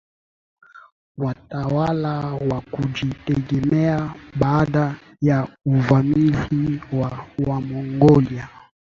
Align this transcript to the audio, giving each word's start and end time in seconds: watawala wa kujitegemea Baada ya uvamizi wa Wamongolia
watawala 1.17 2.25
wa 2.33 2.61
kujitegemea 2.61 4.13
Baada 4.39 4.95
ya 5.21 5.47
uvamizi 5.65 6.81
wa 6.93 7.25
Wamongolia 7.47 8.49